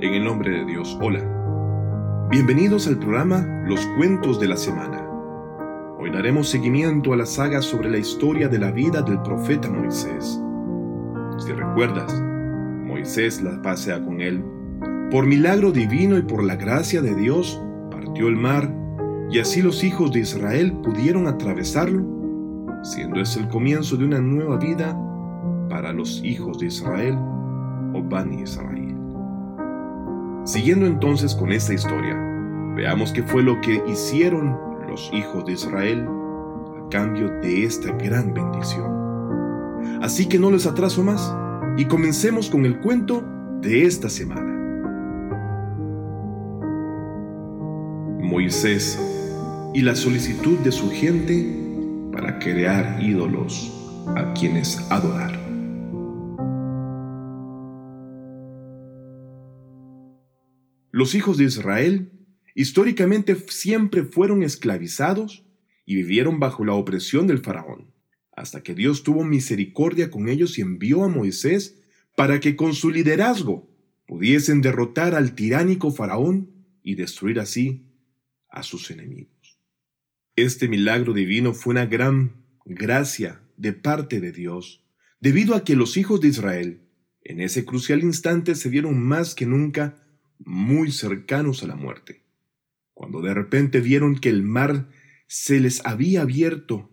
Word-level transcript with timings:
En 0.00 0.14
el 0.14 0.22
nombre 0.22 0.52
de 0.52 0.64
Dios, 0.64 0.96
hola. 1.02 2.28
Bienvenidos 2.30 2.86
al 2.86 3.00
programa 3.00 3.64
Los 3.66 3.84
Cuentos 3.96 4.38
de 4.38 4.46
la 4.46 4.56
Semana. 4.56 5.04
Hoy 5.98 6.12
daremos 6.12 6.48
seguimiento 6.48 7.12
a 7.12 7.16
la 7.16 7.26
saga 7.26 7.60
sobre 7.60 7.90
la 7.90 7.98
historia 7.98 8.48
de 8.48 8.60
la 8.60 8.70
vida 8.70 9.02
del 9.02 9.20
profeta 9.22 9.68
Moisés. 9.68 10.40
Si 11.38 11.50
recuerdas, 11.50 12.14
Moisés 12.84 13.42
la 13.42 13.60
pasea 13.60 14.00
con 14.04 14.20
él. 14.20 14.44
Por 15.10 15.26
milagro 15.26 15.72
divino 15.72 16.16
y 16.16 16.22
por 16.22 16.44
la 16.44 16.54
gracia 16.54 17.02
de 17.02 17.16
Dios, 17.16 17.60
partió 17.90 18.28
el 18.28 18.36
mar 18.36 18.72
y 19.32 19.40
así 19.40 19.62
los 19.62 19.82
hijos 19.82 20.12
de 20.12 20.20
Israel 20.20 20.74
pudieron 20.84 21.26
atravesarlo, 21.26 22.06
siendo 22.84 23.20
ese 23.20 23.40
el 23.40 23.48
comienzo 23.48 23.96
de 23.96 24.04
una 24.04 24.20
nueva 24.20 24.58
vida 24.58 24.96
para 25.68 25.92
los 25.92 26.22
hijos 26.22 26.60
de 26.60 26.66
Israel 26.66 27.18
o 27.94 28.00
Bani 28.00 28.42
Israel. 28.42 28.97
Siguiendo 30.48 30.86
entonces 30.86 31.34
con 31.34 31.52
esta 31.52 31.74
historia, 31.74 32.16
veamos 32.74 33.12
qué 33.12 33.22
fue 33.22 33.42
lo 33.42 33.60
que 33.60 33.82
hicieron 33.86 34.56
los 34.88 35.10
hijos 35.12 35.44
de 35.44 35.52
Israel 35.52 36.06
a 36.08 36.88
cambio 36.88 37.28
de 37.42 37.64
esta 37.64 37.92
gran 37.92 38.32
bendición. 38.32 40.00
Así 40.00 40.26
que 40.26 40.38
no 40.38 40.50
les 40.50 40.64
atraso 40.64 41.04
más 41.04 41.36
y 41.76 41.84
comencemos 41.84 42.48
con 42.48 42.64
el 42.64 42.80
cuento 42.80 43.22
de 43.60 43.84
esta 43.84 44.08
semana. 44.08 44.50
Moisés 48.22 48.98
y 49.74 49.82
la 49.82 49.94
solicitud 49.94 50.58
de 50.60 50.72
su 50.72 50.90
gente 50.90 52.10
para 52.10 52.38
crear 52.38 53.02
ídolos 53.02 53.70
a 54.16 54.32
quienes 54.32 54.78
adorar. 54.90 55.37
Los 60.98 61.14
hijos 61.14 61.36
de 61.38 61.44
Israel 61.44 62.10
históricamente 62.56 63.36
siempre 63.50 64.02
fueron 64.02 64.42
esclavizados 64.42 65.44
y 65.86 65.94
vivieron 65.94 66.40
bajo 66.40 66.64
la 66.64 66.72
opresión 66.72 67.28
del 67.28 67.38
faraón, 67.38 67.94
hasta 68.32 68.64
que 68.64 68.74
Dios 68.74 69.04
tuvo 69.04 69.22
misericordia 69.22 70.10
con 70.10 70.28
ellos 70.28 70.58
y 70.58 70.62
envió 70.62 71.04
a 71.04 71.08
Moisés 71.08 71.78
para 72.16 72.40
que 72.40 72.56
con 72.56 72.74
su 72.74 72.90
liderazgo 72.90 73.70
pudiesen 74.08 74.60
derrotar 74.60 75.14
al 75.14 75.36
tiránico 75.36 75.92
faraón 75.92 76.50
y 76.82 76.96
destruir 76.96 77.38
así 77.38 77.86
a 78.48 78.64
sus 78.64 78.90
enemigos. 78.90 79.60
Este 80.34 80.66
milagro 80.66 81.12
divino 81.12 81.54
fue 81.54 81.74
una 81.74 81.86
gran 81.86 82.42
gracia 82.64 83.40
de 83.56 83.72
parte 83.72 84.18
de 84.20 84.32
Dios, 84.32 84.84
debido 85.20 85.54
a 85.54 85.62
que 85.62 85.76
los 85.76 85.96
hijos 85.96 86.20
de 86.20 86.26
Israel 86.26 86.80
en 87.22 87.40
ese 87.40 87.64
crucial 87.64 88.02
instante 88.02 88.56
se 88.56 88.68
vieron 88.68 89.00
más 89.00 89.36
que 89.36 89.46
nunca 89.46 90.07
muy 90.48 90.92
cercanos 90.92 91.62
a 91.62 91.66
la 91.66 91.76
muerte, 91.76 92.22
cuando 92.94 93.20
de 93.20 93.34
repente 93.34 93.80
vieron 93.80 94.18
que 94.18 94.30
el 94.30 94.42
mar 94.42 94.88
se 95.26 95.60
les 95.60 95.84
había 95.84 96.22
abierto 96.22 96.90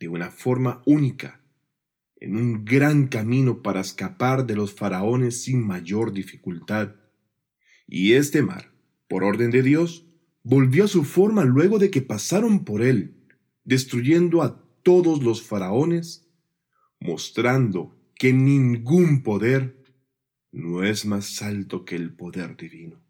de 0.00 0.08
una 0.08 0.30
forma 0.32 0.82
única, 0.86 1.40
en 2.16 2.34
un 2.34 2.64
gran 2.64 3.06
camino 3.06 3.62
para 3.62 3.80
escapar 3.80 4.44
de 4.44 4.56
los 4.56 4.74
faraones 4.74 5.44
sin 5.44 5.64
mayor 5.64 6.12
dificultad. 6.12 6.96
Y 7.86 8.14
este 8.14 8.42
mar, 8.42 8.72
por 9.08 9.22
orden 9.22 9.52
de 9.52 9.62
Dios, 9.62 10.06
volvió 10.42 10.84
a 10.84 10.88
su 10.88 11.04
forma 11.04 11.44
luego 11.44 11.78
de 11.78 11.90
que 11.92 12.02
pasaron 12.02 12.64
por 12.64 12.82
él, 12.82 13.14
destruyendo 13.62 14.42
a 14.42 14.64
todos 14.82 15.22
los 15.22 15.42
faraones, 15.42 16.28
mostrando 16.98 17.96
que 18.16 18.32
ningún 18.32 19.22
poder 19.22 19.79
no 20.52 20.84
es 20.84 21.04
más 21.04 21.42
alto 21.42 21.84
que 21.84 21.96
el 21.96 22.12
poder 22.12 22.56
divino. 22.56 23.00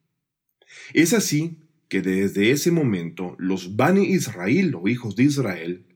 Es 0.93 1.13
así 1.13 1.59
que 1.89 2.03
desde 2.03 2.51
ese 2.51 2.71
momento 2.71 3.35
los 3.39 3.77
Bani 3.77 4.07
Israel 4.07 4.75
o 4.75 4.89
hijos 4.89 5.17
de 5.17 5.25
Israel 5.25 5.87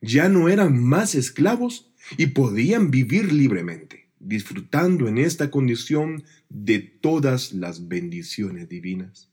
ya 0.00 0.28
no 0.28 0.48
eran 0.48 0.82
más 0.82 1.14
esclavos 1.14 1.92
y 2.16 2.28
podían 2.28 2.90
vivir 2.90 3.32
libremente, 3.32 4.10
disfrutando 4.20 5.08
en 5.08 5.18
esta 5.18 5.50
condición 5.50 6.24
de 6.48 6.78
todas 6.78 7.52
las 7.52 7.88
bendiciones 7.88 8.68
divinas. 8.68 9.30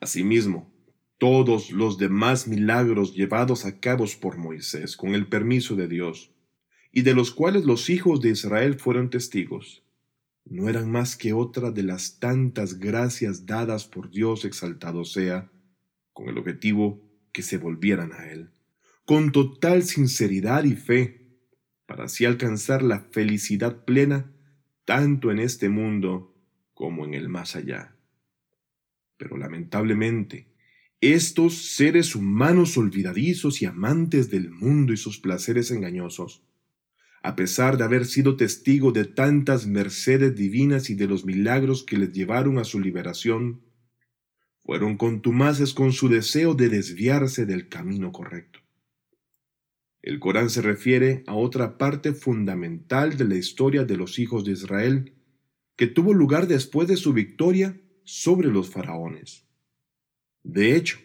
Asimismo, 0.00 0.72
todos 1.18 1.70
los 1.70 1.98
demás 1.98 2.48
milagros 2.48 3.14
llevados 3.14 3.66
a 3.66 3.78
cabo 3.78 4.06
por 4.20 4.38
Moisés 4.38 4.96
con 4.96 5.14
el 5.14 5.26
permiso 5.26 5.76
de 5.76 5.86
Dios, 5.86 6.32
y 6.92 7.02
de 7.02 7.14
los 7.14 7.30
cuales 7.30 7.64
los 7.64 7.90
hijos 7.90 8.20
de 8.20 8.30
Israel 8.30 8.80
fueron 8.80 9.10
testigos, 9.10 9.84
no 10.44 10.68
eran 10.68 10.90
más 10.90 11.16
que 11.16 11.32
otra 11.32 11.70
de 11.70 11.82
las 11.82 12.18
tantas 12.18 12.78
gracias 12.78 13.46
dadas 13.46 13.84
por 13.86 14.10
Dios 14.10 14.44
exaltado 14.44 15.04
sea, 15.04 15.50
con 16.12 16.28
el 16.28 16.38
objetivo 16.38 17.02
que 17.32 17.42
se 17.42 17.58
volvieran 17.58 18.12
a 18.12 18.30
Él, 18.30 18.50
con 19.04 19.32
total 19.32 19.82
sinceridad 19.82 20.64
y 20.64 20.74
fe, 20.74 21.20
para 21.86 22.04
así 22.04 22.24
alcanzar 22.24 22.82
la 22.82 23.00
felicidad 23.10 23.84
plena 23.84 24.32
tanto 24.84 25.30
en 25.30 25.38
este 25.38 25.68
mundo 25.68 26.34
como 26.74 27.04
en 27.04 27.14
el 27.14 27.28
más 27.28 27.56
allá. 27.56 27.96
Pero 29.16 29.36
lamentablemente, 29.36 30.50
estos 31.00 31.74
seres 31.74 32.14
humanos 32.14 32.76
olvidadizos 32.76 33.62
y 33.62 33.66
amantes 33.66 34.30
del 34.30 34.50
mundo 34.50 34.92
y 34.92 34.96
sus 34.96 35.18
placeres 35.18 35.70
engañosos, 35.70 36.42
a 37.22 37.36
pesar 37.36 37.76
de 37.76 37.84
haber 37.84 38.06
sido 38.06 38.36
testigo 38.36 38.92
de 38.92 39.04
tantas 39.04 39.66
mercedes 39.66 40.34
divinas 40.34 40.88
y 40.88 40.94
de 40.94 41.06
los 41.06 41.24
milagros 41.24 41.84
que 41.84 41.98
les 41.98 42.12
llevaron 42.12 42.58
a 42.58 42.64
su 42.64 42.80
liberación, 42.80 43.60
fueron 44.64 44.96
contumaces 44.96 45.74
con 45.74 45.92
su 45.92 46.08
deseo 46.08 46.54
de 46.54 46.68
desviarse 46.70 47.44
del 47.44 47.68
camino 47.68 48.12
correcto. 48.12 48.60
El 50.00 50.18
Corán 50.18 50.48
se 50.48 50.62
refiere 50.62 51.22
a 51.26 51.34
otra 51.34 51.76
parte 51.76 52.14
fundamental 52.14 53.18
de 53.18 53.24
la 53.26 53.34
historia 53.34 53.84
de 53.84 53.98
los 53.98 54.18
hijos 54.18 54.44
de 54.44 54.52
Israel, 54.52 55.14
que 55.76 55.86
tuvo 55.86 56.14
lugar 56.14 56.46
después 56.46 56.88
de 56.88 56.96
su 56.96 57.12
victoria 57.12 57.78
sobre 58.04 58.48
los 58.48 58.70
faraones. 58.70 59.44
De 60.42 60.74
hecho, 60.74 60.98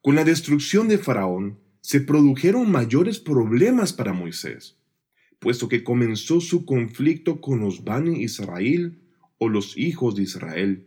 con 0.00 0.14
la 0.14 0.24
destrucción 0.24 0.88
de 0.88 0.96
Faraón 0.96 1.58
se 1.82 2.00
produjeron 2.00 2.70
mayores 2.70 3.18
problemas 3.18 3.92
para 3.92 4.14
Moisés 4.14 4.79
puesto 5.40 5.68
que 5.68 5.82
comenzó 5.82 6.40
su 6.40 6.64
conflicto 6.64 7.40
con 7.40 7.60
los 7.60 7.82
Bani 7.82 8.22
Israel 8.22 9.00
o 9.38 9.48
los 9.48 9.76
hijos 9.76 10.14
de 10.14 10.22
Israel, 10.22 10.86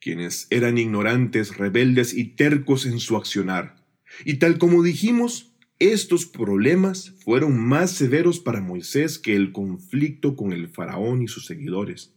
quienes 0.00 0.48
eran 0.50 0.76
ignorantes, 0.76 1.56
rebeldes 1.56 2.12
y 2.12 2.34
tercos 2.34 2.84
en 2.84 2.98
su 2.98 3.16
accionar. 3.16 3.86
Y 4.24 4.34
tal 4.34 4.58
como 4.58 4.82
dijimos, 4.82 5.54
estos 5.78 6.26
problemas 6.26 7.14
fueron 7.24 7.58
más 7.58 7.92
severos 7.92 8.40
para 8.40 8.60
Moisés 8.60 9.18
que 9.18 9.36
el 9.36 9.52
conflicto 9.52 10.34
con 10.34 10.52
el 10.52 10.68
faraón 10.68 11.22
y 11.22 11.28
sus 11.28 11.46
seguidores, 11.46 12.14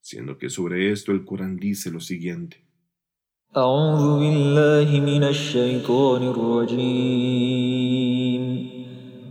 siendo 0.00 0.38
que 0.38 0.50
sobre 0.50 0.90
esto 0.90 1.12
el 1.12 1.24
Corán 1.24 1.56
dice 1.56 1.90
lo 1.90 2.00
siguiente. 2.00 2.66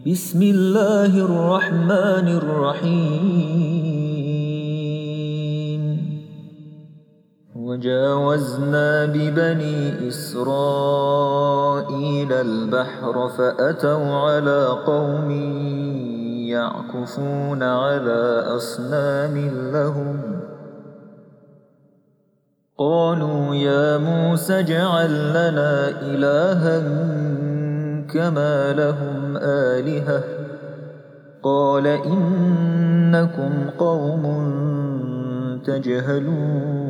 بسم 0.05 0.41
الله 0.41 1.13
الرحمن 1.25 2.27
الرحيم 2.41 3.41
وجاوزنا 7.55 9.05
ببني 9.05 10.07
إسرائيل 10.07 11.53
البحر 12.33 13.29
فأتوا 13.29 14.15
على 14.15 14.65
قوم 14.85 15.31
يعكفون 16.49 17.63
على 17.63 18.43
أصنام 18.57 19.49
لهم. 19.73 20.41
قالوا 22.77 23.55
يا 23.55 23.97
موسى 23.97 24.59
اجعل 24.59 25.29
لنا 25.29 25.89
إلها 26.01 26.79
كما 28.13 28.73
لهم. 28.73 29.20
آلهة 29.42 30.24
قال 31.42 31.86
إنكم 31.86 33.70
قوم 33.78 34.24
تجهلون 35.66 36.86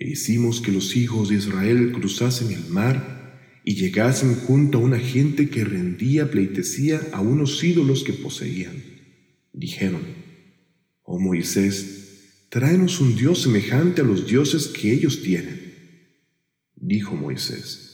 E 0.00 0.12
hicimos 0.12 0.60
que 0.60 0.70
los 0.70 0.94
hijos 0.96 1.28
de 1.28 1.34
Israel 1.34 1.90
cruzasen 1.92 2.52
el 2.52 2.70
mar 2.70 3.18
y 3.64 3.74
llegasen 3.74 4.36
junto 4.36 4.78
a 4.78 4.80
una 4.80 4.98
gente 4.98 5.50
que 5.50 5.64
rendía 5.64 6.30
pleitesía 6.30 7.00
a 7.12 7.20
unos 7.20 7.62
ídolos 7.64 8.04
que 8.04 8.12
poseían. 8.12 8.76
Dijeron, 9.52 10.02
Oh 11.02 11.18
Moisés, 11.18 12.46
tráenos 12.48 13.00
un 13.00 13.16
Dios 13.16 13.42
semejante 13.42 14.02
a 14.02 14.04
los 14.04 14.26
dioses 14.26 14.68
que 14.68 14.92
ellos 14.92 15.20
tienen. 15.22 15.74
Dijo 16.76 17.16
Moisés, 17.16 17.91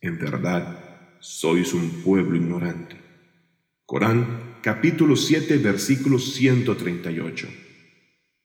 en 0.00 0.18
verdad 0.18 1.16
sois 1.20 1.74
un 1.74 1.90
pueblo 2.02 2.36
ignorante. 2.36 2.96
Corán 3.84 4.58
capítulo 4.62 5.16
7, 5.16 5.58
versículo 5.58 6.18
138. 6.18 7.48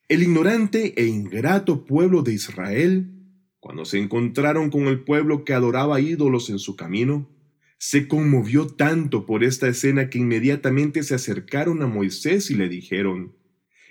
El 0.08 0.24
ignorante 0.24 0.94
e 1.00 1.06
ingrato 1.06 1.86
pueblo 1.86 2.24
de 2.24 2.34
Israel, 2.34 3.12
cuando 3.60 3.86
se 3.86 4.00
encontraron 4.00 4.70
con 4.70 4.88
el 4.88 5.04
pueblo 5.04 5.46
que 5.46 5.54
adoraba 5.54 6.02
ídolos 6.02 6.50
en 6.50 6.60
su 6.60 6.76
camino, 6.76 7.30
se 7.78 8.08
conmovió 8.08 8.68
tanto 8.68 9.26
por 9.26 9.44
esta 9.44 9.68
escena 9.68 10.10
que 10.10 10.18
inmediatamente 10.18 11.04
se 11.04 11.16
acercaron 11.16 11.82
a 11.84 11.88
Moisés 11.88 12.50
y 12.50 12.56
le 12.56 12.70
dijeron, 12.70 13.36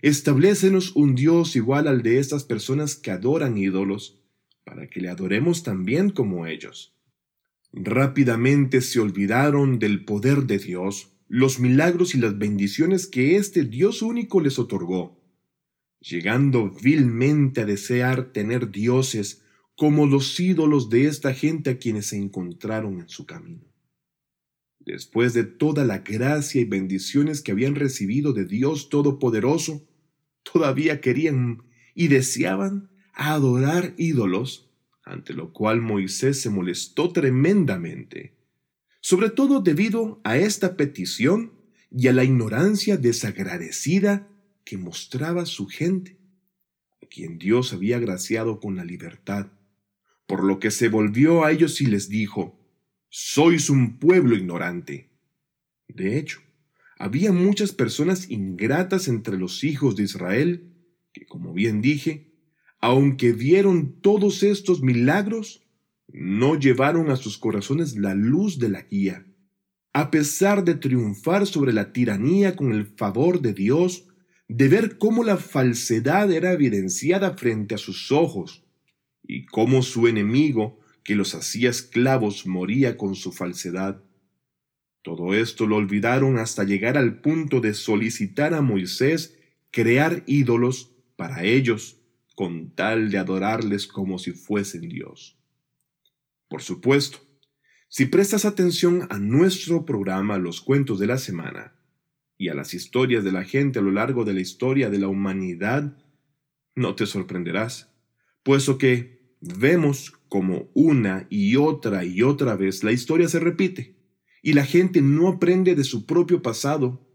Establécenos 0.00 0.96
un 0.96 1.14
Dios 1.14 1.54
igual 1.54 1.86
al 1.86 2.02
de 2.02 2.18
estas 2.18 2.42
personas 2.42 2.96
que 2.96 3.12
adoran 3.12 3.56
ídolos, 3.56 4.20
para 4.64 4.88
que 4.88 5.00
le 5.00 5.10
adoremos 5.10 5.62
también 5.62 6.10
como 6.10 6.46
ellos. 6.46 6.92
Rápidamente 7.72 8.82
se 8.82 9.00
olvidaron 9.00 9.78
del 9.78 10.04
poder 10.04 10.44
de 10.44 10.58
Dios, 10.58 11.12
los 11.28 11.58
milagros 11.58 12.14
y 12.14 12.18
las 12.18 12.38
bendiciones 12.38 13.06
que 13.06 13.36
este 13.36 13.64
Dios 13.64 14.02
único 14.02 14.40
les 14.40 14.58
otorgó, 14.58 15.18
llegando 16.00 16.70
vilmente 16.70 17.62
a 17.62 17.64
desear 17.64 18.32
tener 18.32 18.70
dioses 18.70 19.42
como 19.74 20.06
los 20.06 20.38
ídolos 20.38 20.90
de 20.90 21.06
esta 21.06 21.32
gente 21.32 21.70
a 21.70 21.78
quienes 21.78 22.06
se 22.06 22.18
encontraron 22.18 23.00
en 23.00 23.08
su 23.08 23.24
camino. 23.24 23.64
Después 24.84 25.32
de 25.32 25.44
toda 25.44 25.84
la 25.84 25.98
gracia 25.98 26.60
y 26.60 26.64
bendiciones 26.64 27.40
que 27.40 27.52
habían 27.52 27.74
recibido 27.74 28.32
de 28.32 28.44
Dios 28.44 28.90
Todopoderoso, 28.90 29.88
todavía 30.42 31.00
querían 31.00 31.62
y 31.94 32.08
deseaban 32.08 32.90
adorar 33.14 33.94
ídolos, 33.96 34.71
ante 35.04 35.32
lo 35.34 35.52
cual 35.52 35.80
Moisés 35.80 36.40
se 36.40 36.50
molestó 36.50 37.12
tremendamente, 37.12 38.36
sobre 39.00 39.30
todo 39.30 39.60
debido 39.60 40.20
a 40.24 40.36
esta 40.36 40.76
petición 40.76 41.52
y 41.90 42.08
a 42.08 42.12
la 42.12 42.24
ignorancia 42.24 42.96
desagradecida 42.96 44.28
que 44.64 44.78
mostraba 44.78 45.44
su 45.44 45.66
gente, 45.66 46.18
a 47.02 47.06
quien 47.06 47.38
Dios 47.38 47.72
había 47.72 47.96
agraciado 47.96 48.60
con 48.60 48.76
la 48.76 48.84
libertad, 48.84 49.48
por 50.26 50.44
lo 50.44 50.58
que 50.58 50.70
se 50.70 50.88
volvió 50.88 51.44
a 51.44 51.50
ellos 51.50 51.80
y 51.80 51.86
les 51.86 52.08
dijo, 52.08 52.58
sois 53.08 53.68
un 53.68 53.98
pueblo 53.98 54.36
ignorante. 54.36 55.10
De 55.88 56.16
hecho, 56.16 56.40
había 56.96 57.32
muchas 57.32 57.72
personas 57.72 58.30
ingratas 58.30 59.08
entre 59.08 59.36
los 59.36 59.64
hijos 59.64 59.96
de 59.96 60.04
Israel 60.04 60.72
que, 61.12 61.26
como 61.26 61.52
bien 61.52 61.82
dije, 61.82 62.31
aunque 62.82 63.32
vieron 63.32 64.00
todos 64.00 64.42
estos 64.42 64.82
milagros, 64.82 65.62
no 66.08 66.58
llevaron 66.58 67.10
a 67.10 67.16
sus 67.16 67.38
corazones 67.38 67.96
la 67.96 68.14
luz 68.14 68.58
de 68.58 68.68
la 68.68 68.82
guía. 68.82 69.24
A 69.94 70.10
pesar 70.10 70.64
de 70.64 70.74
triunfar 70.74 71.46
sobre 71.46 71.72
la 71.72 71.92
tiranía 71.92 72.56
con 72.56 72.72
el 72.72 72.86
favor 72.86 73.40
de 73.40 73.54
Dios, 73.54 74.08
de 74.48 74.68
ver 74.68 74.98
cómo 74.98 75.22
la 75.22 75.36
falsedad 75.36 76.30
era 76.32 76.52
evidenciada 76.52 77.36
frente 77.36 77.76
a 77.76 77.78
sus 77.78 78.10
ojos 78.10 78.64
y 79.22 79.46
cómo 79.46 79.82
su 79.82 80.08
enemigo 80.08 80.80
que 81.04 81.14
los 81.14 81.36
hacía 81.36 81.70
esclavos 81.70 82.46
moría 82.46 82.96
con 82.96 83.14
su 83.14 83.30
falsedad. 83.30 84.02
Todo 85.02 85.34
esto 85.34 85.68
lo 85.68 85.76
olvidaron 85.76 86.36
hasta 86.36 86.64
llegar 86.64 86.98
al 86.98 87.20
punto 87.20 87.60
de 87.60 87.74
solicitar 87.74 88.54
a 88.54 88.60
Moisés 88.60 89.38
crear 89.70 90.24
ídolos 90.26 90.90
para 91.16 91.44
ellos, 91.44 92.01
con 92.42 92.74
tal 92.74 93.08
de 93.12 93.18
adorarles 93.18 93.86
como 93.86 94.18
si 94.18 94.32
fuesen 94.32 94.88
Dios. 94.88 95.38
Por 96.48 96.60
supuesto, 96.60 97.18
si 97.88 98.06
prestas 98.06 98.44
atención 98.44 99.06
a 99.10 99.20
nuestro 99.20 99.86
programa 99.86 100.38
Los 100.38 100.60
Cuentos 100.60 100.98
de 100.98 101.06
la 101.06 101.18
Semana 101.18 101.76
y 102.36 102.48
a 102.48 102.54
las 102.54 102.74
historias 102.74 103.22
de 103.22 103.30
la 103.30 103.44
gente 103.44 103.78
a 103.78 103.82
lo 103.82 103.92
largo 103.92 104.24
de 104.24 104.34
la 104.34 104.40
historia 104.40 104.90
de 104.90 104.98
la 104.98 105.06
humanidad, 105.06 105.96
no 106.74 106.96
te 106.96 107.06
sorprenderás, 107.06 107.94
puesto 108.42 108.76
que 108.76 109.36
vemos 109.40 110.10
como 110.28 110.68
una 110.74 111.28
y 111.30 111.54
otra 111.54 112.04
y 112.04 112.22
otra 112.22 112.56
vez 112.56 112.82
la 112.82 112.90
historia 112.90 113.28
se 113.28 113.38
repite 113.38 113.94
y 114.42 114.54
la 114.54 114.64
gente 114.64 115.00
no 115.00 115.28
aprende 115.28 115.76
de 115.76 115.84
su 115.84 116.06
propio 116.06 116.42
pasado 116.42 117.08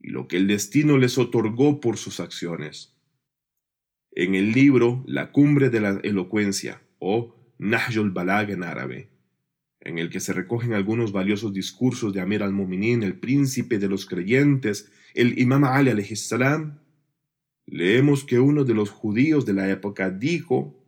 y 0.00 0.08
lo 0.08 0.26
que 0.26 0.38
el 0.38 0.46
destino 0.46 0.96
les 0.96 1.18
otorgó 1.18 1.80
por 1.80 1.98
sus 1.98 2.18
acciones. 2.18 2.93
En 4.16 4.36
el 4.36 4.52
libro 4.52 5.02
La 5.08 5.32
cumbre 5.32 5.70
de 5.70 5.80
la 5.80 6.00
elocuencia 6.04 6.80
o 7.00 7.34
Nahjul 7.58 8.12
Balag 8.12 8.50
en 8.50 8.62
árabe, 8.62 9.10
en 9.80 9.98
el 9.98 10.08
que 10.08 10.20
se 10.20 10.32
recogen 10.32 10.72
algunos 10.72 11.10
valiosos 11.10 11.52
discursos 11.52 12.12
de 12.12 12.20
Amir 12.20 12.44
al-Muminin, 12.44 13.02
el 13.02 13.18
príncipe 13.18 13.80
de 13.80 13.88
los 13.88 14.06
creyentes, 14.06 14.92
el 15.14 15.36
Imam 15.40 15.64
Ali 15.64 16.04
salam, 16.14 16.78
leemos 17.66 18.22
que 18.22 18.38
uno 18.38 18.62
de 18.62 18.74
los 18.74 18.90
judíos 18.90 19.46
de 19.46 19.54
la 19.54 19.68
época 19.68 20.10
dijo 20.10 20.80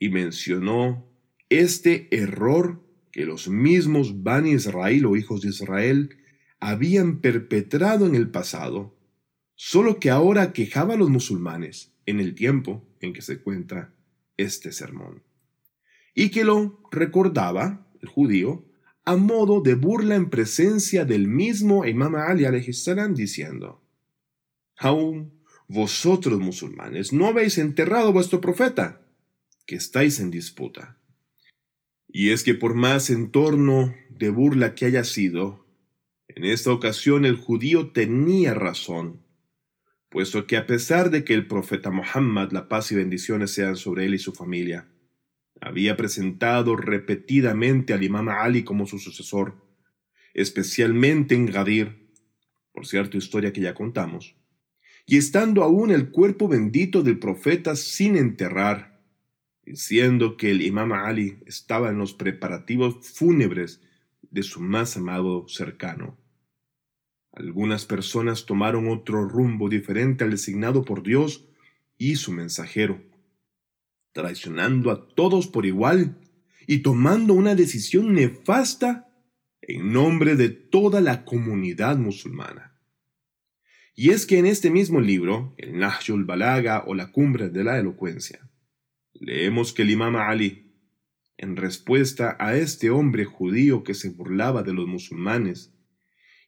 y 0.00 0.08
mencionó 0.08 1.08
este 1.48 2.08
error 2.10 2.82
que 3.12 3.24
los 3.24 3.48
mismos 3.48 4.24
Bani 4.24 4.50
Israel 4.50 5.06
o 5.06 5.16
hijos 5.16 5.42
de 5.42 5.50
Israel 5.50 6.16
habían 6.58 7.20
perpetrado 7.20 8.06
en 8.06 8.16
el 8.16 8.30
pasado, 8.30 8.95
solo 9.56 9.98
que 9.98 10.10
ahora 10.10 10.52
quejaba 10.52 10.94
a 10.94 10.96
los 10.96 11.10
musulmanes 11.10 11.92
en 12.04 12.20
el 12.20 12.34
tiempo 12.34 12.86
en 13.00 13.12
que 13.12 13.22
se 13.22 13.40
cuenta 13.40 13.92
este 14.36 14.70
sermón, 14.70 15.24
y 16.14 16.30
que 16.30 16.44
lo 16.44 16.80
recordaba 16.92 17.90
el 18.00 18.08
judío 18.08 18.64
a 19.04 19.16
modo 19.16 19.60
de 19.60 19.74
burla 19.74 20.14
en 20.14 20.30
presencia 20.30 21.04
del 21.04 21.26
mismo 21.26 21.86
Imam 21.86 22.16
Ali 22.16 22.72
salam 22.72 23.14
diciendo, 23.14 23.82
aún 24.76 25.42
vosotros 25.68 26.38
musulmanes 26.38 27.12
no 27.12 27.26
habéis 27.26 27.58
enterrado 27.58 28.08
a 28.08 28.12
vuestro 28.12 28.40
profeta, 28.40 29.00
que 29.64 29.76
estáis 29.76 30.20
en 30.20 30.30
disputa. 30.30 30.98
Y 32.08 32.30
es 32.30 32.44
que 32.44 32.54
por 32.54 32.74
más 32.74 33.10
entorno 33.10 33.94
de 34.10 34.30
burla 34.30 34.74
que 34.74 34.86
haya 34.86 35.04
sido, 35.04 35.66
en 36.28 36.44
esta 36.44 36.72
ocasión 36.72 37.24
el 37.24 37.36
judío 37.36 37.90
tenía 37.92 38.54
razón, 38.54 39.25
puesto 40.16 40.46
que 40.46 40.56
a 40.56 40.66
pesar 40.66 41.10
de 41.10 41.24
que 41.24 41.34
el 41.34 41.46
profeta 41.46 41.90
Muhammad, 41.90 42.50
la 42.50 42.70
paz 42.70 42.90
y 42.90 42.94
bendiciones 42.94 43.50
sean 43.50 43.76
sobre 43.76 44.06
él 44.06 44.14
y 44.14 44.18
su 44.18 44.32
familia, 44.32 44.88
había 45.60 45.94
presentado 45.94 46.74
repetidamente 46.74 47.92
al 47.92 48.02
imam 48.02 48.30
Ali 48.30 48.64
como 48.64 48.86
su 48.86 48.98
sucesor, 48.98 49.62
especialmente 50.32 51.34
en 51.34 51.44
Gadir, 51.44 52.14
por 52.72 52.86
cierto 52.86 53.18
historia 53.18 53.52
que 53.52 53.60
ya 53.60 53.74
contamos, 53.74 54.36
y 55.04 55.18
estando 55.18 55.62
aún 55.62 55.90
el 55.90 56.10
cuerpo 56.10 56.48
bendito 56.48 57.02
del 57.02 57.18
profeta 57.18 57.76
sin 57.76 58.16
enterrar, 58.16 59.02
diciendo 59.66 60.38
que 60.38 60.50
el 60.50 60.62
imam 60.62 60.94
Ali 60.94 61.40
estaba 61.44 61.90
en 61.90 61.98
los 61.98 62.14
preparativos 62.14 63.06
fúnebres 63.06 63.82
de 64.30 64.42
su 64.42 64.62
más 64.62 64.96
amado 64.96 65.46
cercano. 65.46 66.16
Algunas 67.36 67.84
personas 67.84 68.46
tomaron 68.46 68.88
otro 68.88 69.28
rumbo 69.28 69.68
diferente 69.68 70.24
al 70.24 70.30
designado 70.30 70.86
por 70.86 71.02
Dios 71.02 71.46
y 71.98 72.16
su 72.16 72.32
mensajero, 72.32 73.02
traicionando 74.12 74.90
a 74.90 75.06
todos 75.06 75.46
por 75.46 75.66
igual 75.66 76.16
y 76.66 76.78
tomando 76.78 77.34
una 77.34 77.54
decisión 77.54 78.14
nefasta 78.14 79.14
en 79.60 79.92
nombre 79.92 80.34
de 80.34 80.48
toda 80.48 81.02
la 81.02 81.26
comunidad 81.26 81.98
musulmana. 81.98 82.80
Y 83.94 84.10
es 84.10 84.24
que 84.24 84.38
en 84.38 84.46
este 84.46 84.70
mismo 84.70 85.00
libro, 85.00 85.54
el 85.58 85.78
Nahjul 85.78 86.24
Balaga 86.24 86.84
o 86.86 86.94
la 86.94 87.12
Cumbre 87.12 87.50
de 87.50 87.64
la 87.64 87.78
Elocuencia, 87.78 88.46
Leemos 89.20 89.74
que 89.74 89.82
el 89.82 89.90
imam 89.90 90.16
Ali, 90.16 90.72
en 91.36 91.56
respuesta 91.56 92.36
a 92.38 92.56
este 92.56 92.88
hombre 92.88 93.26
judío 93.26 93.84
que 93.84 93.92
se 93.92 94.08
burlaba 94.08 94.62
de 94.62 94.72
los 94.72 94.86
musulmanes 94.86 95.75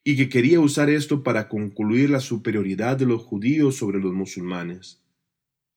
y 0.03 0.15
que 0.15 0.29
quería 0.29 0.59
usar 0.59 0.89
esto 0.89 1.23
para 1.23 1.49
concluir 1.49 2.09
la 2.09 2.19
superioridad 2.19 2.97
de 2.97 3.05
los 3.05 3.23
judíos 3.23 3.75
sobre 3.75 3.99
los 3.99 4.13
musulmanes, 4.13 5.01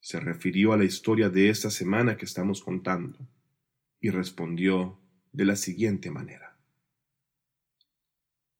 se 0.00 0.20
refirió 0.20 0.72
a 0.72 0.76
la 0.76 0.84
historia 0.84 1.28
de 1.28 1.48
esta 1.48 1.70
semana 1.70 2.16
que 2.16 2.24
estamos 2.24 2.62
contando 2.62 3.18
y 4.00 4.10
respondió 4.10 4.98
de 5.32 5.44
la 5.44 5.56
siguiente 5.56 6.10
manera. 6.10 6.58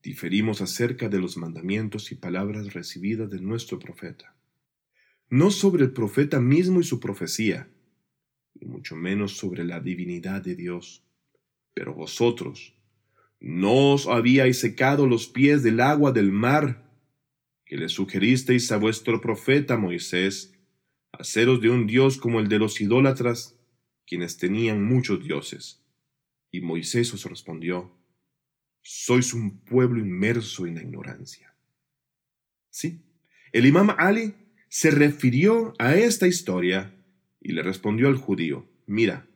Diferimos 0.03 0.61
acerca 0.61 1.09
de 1.09 1.21
los 1.21 1.37
mandamientos 1.37 2.11
y 2.11 2.17
palabras 2.17 2.73
recibidas 2.75 3.31
de 3.31 3.41
nuestro 3.41 3.79
profeta, 3.79 4.37
no 5.31 5.51
sobre 5.51 5.85
el 5.85 5.93
profeta 5.93 6.41
mismo 6.41 6.81
y 6.81 6.85
su 6.85 6.99
profecía, 6.99 7.69
y 8.55 8.67
mucho 8.67 8.97
menos 8.97 9.37
sobre 9.37 9.65
la 9.65 9.81
divinidad 9.81 10.43
de 10.43 10.57
Dios. 10.57 11.05
Pero 11.75 11.95
vosotros 11.95 12.75
no 13.43 13.95
os 13.95 14.07
habíais 14.07 14.61
secado 14.61 15.09
los 15.09 15.27
pies 15.27 15.65
del 15.65 15.81
agua 15.81 16.13
del 16.13 16.31
mar, 16.31 16.89
que 17.67 17.77
le 17.77 17.89
sugeristeis 17.89 18.71
a 18.71 18.77
vuestro 18.77 19.21
profeta 19.21 19.77
Moisés, 19.77 20.55
haceros 21.11 21.61
de 21.61 21.69
un 21.69 21.89
Dios 21.89 22.19
como 22.19 22.39
el 22.39 22.49
de 22.49 22.61
los 22.61 22.81
idólatras, 22.81 23.59
quienes 24.07 24.37
tenían 24.37 24.85
muchos 24.85 25.25
dioses. 25.25 25.83
Y 26.53 26.61
Moisés 26.61 27.13
os 27.15 27.25
respondió, 27.25 27.93
sois 28.81 29.35
un 29.35 29.59
pueblo 29.65 29.99
inmerso 29.99 30.65
en 30.65 30.77
la 30.77 30.83
ignorancia. 30.83 31.53
Sí, 32.71 33.03
el 33.51 33.67
imam 33.67 33.91
Ali 33.99 34.35
se 34.69 34.93
refirió 34.93 35.75
a 35.81 35.97
esta 35.97 36.29
historia 36.29 36.95
y 37.41 37.53
le 37.53 37.63
respondió 37.63 38.07
al 38.07 38.17
judío, 38.17 38.69
mira, 38.87 39.27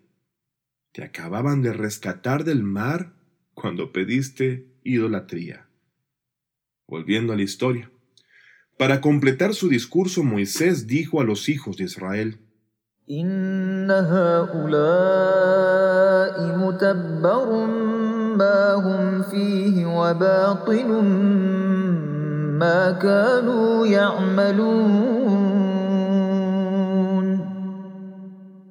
te 0.92 1.02
acababan 1.02 1.60
de 1.60 1.72
rescatar 1.72 2.44
del 2.44 2.62
mar 2.62 3.16
cuando 3.56 3.90
pediste 3.90 4.66
idolatría. 4.84 5.66
Volviendo 6.86 7.32
a 7.32 7.36
la 7.36 7.42
historia. 7.42 7.90
Para 8.78 9.00
completar 9.00 9.54
su 9.54 9.70
discurso, 9.70 10.22
Moisés 10.22 10.86
dijo 10.86 11.22
a 11.22 11.24
los 11.24 11.48
hijos 11.48 11.78
de 11.78 11.84
Israel, 11.84 12.38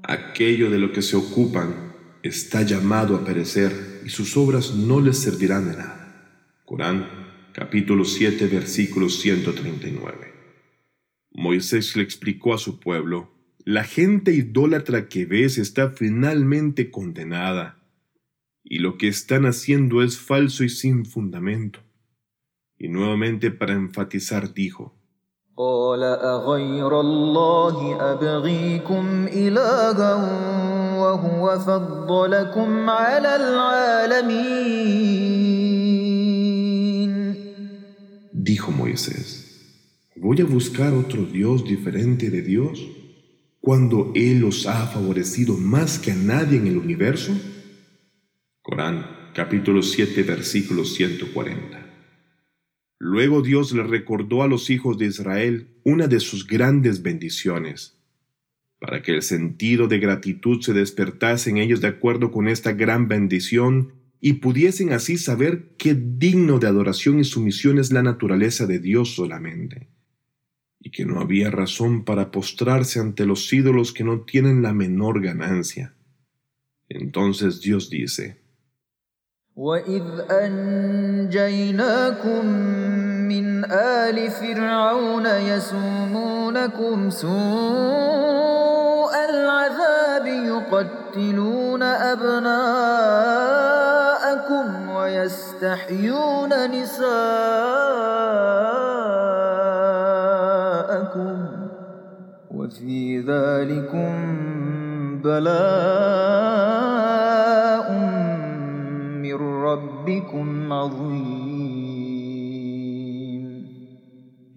Aquello 0.03 0.69
de 0.69 0.77
lo 0.77 0.91
que 0.91 1.01
se 1.01 1.15
ocupan 1.15 1.93
está 2.21 2.61
llamado 2.61 3.15
a 3.15 3.23
perecer 3.25 3.94
y 4.05 4.09
sus 4.09 4.37
obras 4.37 4.75
no 4.75 5.01
les 5.01 5.17
servirán 5.17 5.67
de 5.67 5.77
nada. 5.77 6.61
Corán, 6.63 7.09
capítulo 7.53 8.05
7, 8.05 8.45
versículo 8.45 9.09
139. 9.09 10.31
Moisés 11.31 11.95
le 11.95 12.03
explicó 12.03 12.53
a 12.53 12.59
su 12.59 12.79
pueblo, 12.79 13.31
la 13.63 13.83
gente 13.83 14.31
idólatra 14.31 15.09
que 15.09 15.25
ves 15.25 15.57
está 15.57 15.89
finalmente 15.89 16.91
condenada, 16.91 17.79
y 18.63 18.77
lo 18.77 18.99
que 18.99 19.07
están 19.07 19.47
haciendo 19.47 20.03
es 20.03 20.19
falso 20.19 20.63
y 20.63 20.69
sin 20.69 21.05
fundamento. 21.05 21.79
Y 22.77 22.89
nuevamente 22.89 23.49
para 23.49 23.73
enfatizar 23.73 24.53
dijo, 24.53 24.93
Dijo 38.31 38.71
Moisés, 38.71 40.11
¿voy 40.15 40.41
a 40.41 40.45
buscar 40.45 40.93
otro 40.93 41.25
Dios 41.25 41.65
diferente 41.65 42.29
de 42.29 42.41
Dios 42.41 42.79
cuando 43.59 44.11
Él 44.13 44.43
os 44.43 44.67
ha 44.67 44.85
favorecido 44.87 45.57
más 45.57 45.97
que 45.97 46.11
a 46.11 46.15
nadie 46.15 46.57
en 46.57 46.67
el 46.67 46.77
universo? 46.77 47.33
Corán, 48.61 49.31
capítulo 49.33 49.81
7, 49.81 50.23
versículo 50.23 50.85
140. 50.85 51.85
Luego 52.99 53.41
Dios 53.41 53.73
le 53.73 53.83
recordó 53.83 54.43
a 54.43 54.47
los 54.47 54.69
hijos 54.69 54.97
de 54.97 55.05
Israel 55.05 55.67
una 55.83 56.07
de 56.07 56.19
sus 56.19 56.47
grandes 56.47 57.01
bendiciones, 57.01 57.94
para 58.80 59.02
que 59.02 59.12
el 59.12 59.22
sentido 59.22 59.88
de 59.88 59.98
gratitud 59.98 60.62
se 60.62 60.72
despertase 60.72 61.50
en 61.50 61.58
ellos 61.58 61.80
de 61.82 61.88
acuerdo 61.88 62.30
con 62.30 62.48
esta 62.48 62.72
gran 62.72 63.08
bendición 63.08 63.92
y 64.20 64.34
pudiesen 64.34 64.92
así 64.92 65.16
saber 65.16 65.74
qué 65.78 65.94
digno 65.94 66.58
de 66.58 66.66
adoración 66.66 67.18
y 67.20 67.24
sumisión 67.24 67.78
es 67.78 67.92
la 67.92 68.02
naturaleza 68.02 68.66
de 68.66 68.78
Dios 68.78 69.14
solamente, 69.14 69.88
y 70.78 70.90
que 70.90 71.06
no 71.06 71.20
había 71.20 71.50
razón 71.50 72.04
para 72.04 72.30
postrarse 72.30 73.00
ante 73.00 73.24
los 73.26 73.52
ídolos 73.52 73.92
que 73.92 74.04
no 74.04 74.22
tienen 74.22 74.62
la 74.62 74.72
menor 74.74 75.22
ganancia. 75.22 75.94
Entonces 76.88 77.60
Dios 77.60 77.90
dice, 77.90 78.40
وإذ 79.56 80.02
أنجيناكم 80.30 81.66
من 83.28 83.64
آل 83.72 84.30
فرعون 84.30 85.26
يسومونكم 85.26 87.10
سوء 87.10 88.43
العذاب 89.35 90.25
يقتلون 90.27 91.83
أبناءكم 91.83 92.55
ويستحيون 94.89 96.71
نساءكم 96.71 97.05
وفي 102.51 103.19
ذلكم 103.19 104.11
بلاء 105.23 106.55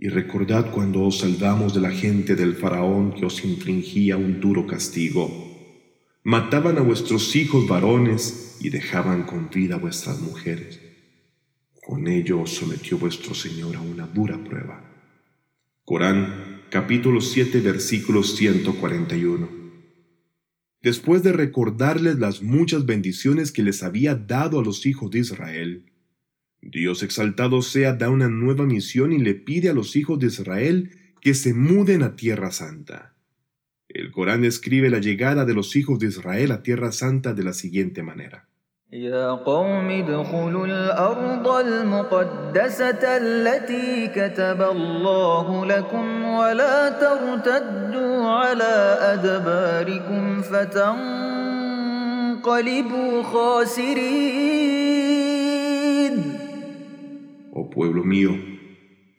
Y 0.00 0.08
recordad 0.08 0.70
cuando 0.70 1.02
os 1.02 1.18
salvamos 1.18 1.74
de 1.74 1.80
la 1.80 1.90
gente 1.90 2.36
del 2.36 2.54
faraón 2.54 3.12
que 3.12 3.26
os 3.26 3.44
infligía 3.44 4.16
un 4.16 4.40
duro 4.40 4.66
castigo. 4.66 5.28
Mataban 6.22 6.78
a 6.78 6.82
vuestros 6.82 7.34
hijos 7.34 7.66
varones 7.66 8.58
y 8.60 8.70
dejaban 8.70 9.24
con 9.24 9.50
vida 9.50 9.74
a 9.74 9.78
vuestras 9.78 10.20
mujeres. 10.20 10.80
Con 11.84 12.06
ello 12.06 12.42
os 12.42 12.50
sometió 12.54 12.98
vuestro 12.98 13.34
Señor 13.34 13.74
a 13.74 13.80
una 13.80 14.06
dura 14.06 14.38
prueba. 14.44 14.84
Corán, 15.84 16.62
capítulo 16.70 17.20
7, 17.20 17.60
versículo 17.60 18.22
141. 18.22 19.48
Después 20.80 21.24
de 21.24 21.32
recordarles 21.32 22.18
las 22.18 22.40
muchas 22.40 22.86
bendiciones 22.86 23.50
que 23.50 23.64
les 23.64 23.82
había 23.82 24.14
dado 24.14 24.60
a 24.60 24.62
los 24.62 24.86
hijos 24.86 25.10
de 25.10 25.18
Israel, 25.20 25.86
Dios 26.61 27.03
exaltado 27.03 27.61
sea 27.61 27.93
da 27.93 28.09
una 28.09 28.29
nueva 28.29 28.65
misión 28.65 29.11
y 29.11 29.19
le 29.19 29.33
pide 29.33 29.69
a 29.69 29.73
los 29.73 29.95
hijos 29.95 30.17
de 30.19 30.27
Israel 30.27 30.91
que 31.21 31.33
se 31.33 31.53
muden 31.53 32.03
a 32.03 32.15
Tierra 32.15 32.51
Santa. 32.51 33.13
El 33.89 34.11
Corán 34.11 34.41
describe 34.41 34.89
la 34.89 34.99
llegada 34.99 35.45
de 35.45 35.53
los 35.53 35.75
hijos 35.75 35.99
de 35.99 36.07
Israel 36.07 36.51
a 36.51 36.63
Tierra 36.63 36.91
Santa 36.91 37.33
de 37.33 37.43
la 37.43 37.53
siguiente 37.53 38.01
manera. 38.01 38.47
يا 38.93 39.31
قوم 39.31 39.89
ادخلوا 39.89 40.65
الأرض 40.65 41.47
المقدسة 41.47 43.17
التي 43.17 44.07
كتب 44.07 44.61
الله 44.61 45.65
لكم 45.65 46.23
ولا 46.23 46.89
ترتدوا 46.89 48.27
على 48.29 48.97
أدباركم 49.01 50.41
فتنقلبوا 50.41 51.23
خاسرين 53.23 54.86
Oh 54.86 54.86
pueblo 57.78 58.02
mío, 58.02 58.36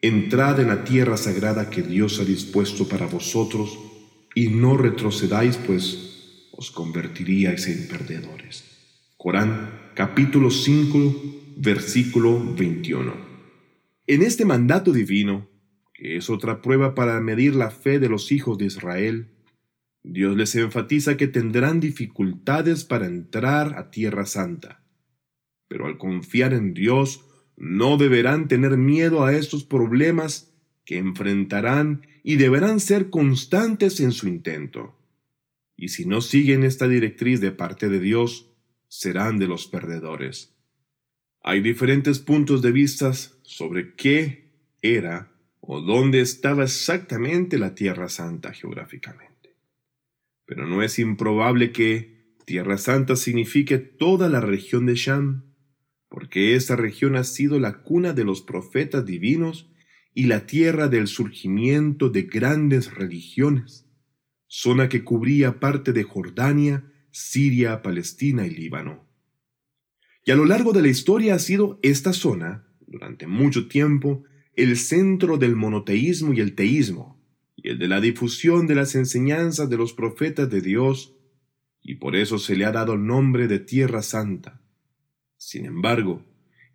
entrad 0.02 0.60
en 0.60 0.68
la 0.68 0.84
tierra 0.84 1.16
sagrada 1.16 1.70
que 1.70 1.80
Dios 1.80 2.20
ha 2.20 2.26
dispuesto 2.26 2.86
para 2.86 3.06
vosotros 3.06 3.78
y 4.34 4.48
no 4.48 4.76
retrocedáis, 4.76 5.56
pues 5.56 6.50
os 6.52 6.70
convertiríais 6.70 7.68
en 7.68 7.88
perdedores. 7.88 8.66
Corán, 9.16 9.92
capítulo 9.94 10.50
5, 10.50 11.54
versículo 11.56 12.54
21. 12.54 13.14
En 14.06 14.20
este 14.20 14.44
mandato 14.44 14.92
divino, 14.92 15.48
que 15.94 16.18
es 16.18 16.28
otra 16.28 16.60
prueba 16.60 16.94
para 16.94 17.18
medir 17.22 17.54
la 17.54 17.70
fe 17.70 17.98
de 17.98 18.10
los 18.10 18.30
hijos 18.30 18.58
de 18.58 18.66
Israel, 18.66 19.30
Dios 20.02 20.36
les 20.36 20.54
enfatiza 20.54 21.16
que 21.16 21.28
tendrán 21.28 21.80
dificultades 21.80 22.84
para 22.84 23.06
entrar 23.06 23.78
a 23.78 23.90
Tierra 23.90 24.26
Santa. 24.26 24.84
Pero 25.66 25.86
al 25.86 25.96
confiar 25.96 26.52
en 26.52 26.74
Dios, 26.74 27.24
no 27.60 27.98
deberán 27.98 28.48
tener 28.48 28.78
miedo 28.78 29.22
a 29.22 29.36
estos 29.36 29.64
problemas 29.64 30.50
que 30.86 30.96
enfrentarán 30.96 32.06
y 32.24 32.36
deberán 32.36 32.80
ser 32.80 33.10
constantes 33.10 34.00
en 34.00 34.12
su 34.12 34.28
intento. 34.28 34.98
Y 35.76 35.88
si 35.88 36.06
no 36.06 36.22
siguen 36.22 36.64
esta 36.64 36.88
directriz 36.88 37.38
de 37.40 37.52
parte 37.52 37.90
de 37.90 38.00
Dios, 38.00 38.50
serán 38.88 39.38
de 39.38 39.46
los 39.46 39.66
perdedores. 39.66 40.56
Hay 41.42 41.60
diferentes 41.60 42.18
puntos 42.18 42.62
de 42.62 42.72
vista 42.72 43.12
sobre 43.12 43.94
qué 43.94 44.52
era 44.80 45.30
o 45.60 45.82
dónde 45.82 46.22
estaba 46.22 46.64
exactamente 46.64 47.58
la 47.58 47.74
Tierra 47.74 48.08
Santa 48.08 48.54
geográficamente. 48.54 49.54
Pero 50.46 50.66
no 50.66 50.82
es 50.82 50.98
improbable 50.98 51.72
que 51.72 52.34
Tierra 52.46 52.78
Santa 52.78 53.16
signifique 53.16 53.76
toda 53.78 54.30
la 54.30 54.40
región 54.40 54.86
de 54.86 54.94
Sham, 54.94 55.49
porque 56.10 56.56
esa 56.56 56.76
región 56.76 57.16
ha 57.16 57.24
sido 57.24 57.58
la 57.58 57.78
cuna 57.78 58.12
de 58.12 58.24
los 58.24 58.42
profetas 58.42 59.06
divinos 59.06 59.70
y 60.12 60.24
la 60.24 60.44
tierra 60.44 60.88
del 60.88 61.06
surgimiento 61.06 62.10
de 62.10 62.22
grandes 62.22 62.92
religiones, 62.92 63.86
zona 64.48 64.88
que 64.88 65.04
cubría 65.04 65.60
parte 65.60 65.92
de 65.92 66.02
Jordania 66.02 66.84
Siria, 67.12 67.80
Palestina 67.82 68.46
y 68.46 68.50
Líbano. 68.50 69.08
Y 70.24 70.32
a 70.32 70.36
lo 70.36 70.44
largo 70.44 70.72
de 70.72 70.82
la 70.82 70.88
historia 70.88 71.36
ha 71.36 71.38
sido 71.38 71.78
esta 71.82 72.12
zona, 72.12 72.66
durante 72.86 73.26
mucho 73.26 73.68
tiempo, 73.68 74.24
el 74.54 74.76
centro 74.76 75.38
del 75.38 75.56
monoteísmo 75.56 76.32
y 76.32 76.40
el 76.40 76.54
teísmo, 76.54 77.20
y 77.56 77.70
el 77.70 77.78
de 77.78 77.88
la 77.88 78.00
difusión 78.00 78.66
de 78.66 78.74
las 78.74 78.94
enseñanzas 78.96 79.70
de 79.70 79.76
los 79.76 79.92
profetas 79.92 80.50
de 80.50 80.60
Dios, 80.60 81.16
y 81.82 81.96
por 81.96 82.16
eso 82.16 82.38
se 82.38 82.56
le 82.56 82.64
ha 82.64 82.72
dado 82.72 82.94
el 82.94 83.06
nombre 83.06 83.48
de 83.48 83.60
Tierra 83.60 84.02
Santa. 84.02 84.60
Sin 85.39 85.65
embargo, 85.65 86.23